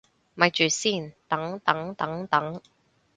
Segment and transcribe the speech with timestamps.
[0.33, 2.59] 咪住先，等等等等